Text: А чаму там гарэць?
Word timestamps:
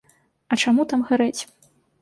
А 0.55 0.59
чаму 0.63 0.87
там 0.95 1.05
гарэць? 1.13 1.41